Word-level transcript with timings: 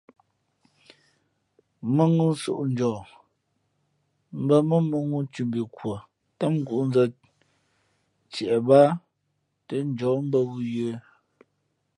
Mᾱŋū 1.95 2.27
soʼnjαά 2.43 2.99
mbᾱ 4.41 4.55
mά 4.69 4.77
mᾱŋū 4.89 5.17
nthimbhi 5.25 5.63
kwα̌ 5.75 5.97
ntám 6.33 6.53
ngǔʼnzᾱ 6.61 7.03
ntiep 8.31 8.53
báá 8.67 8.89
tά 9.67 9.75
njαᾱ 9.87 10.13
mbᾱ 10.27 10.39
wū 10.49 10.57
yə̌. 10.75 10.93